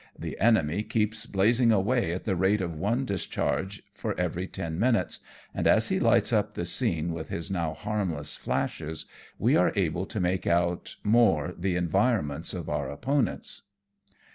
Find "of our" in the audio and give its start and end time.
12.55-12.89